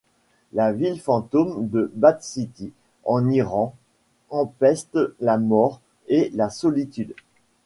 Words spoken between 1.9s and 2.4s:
Bad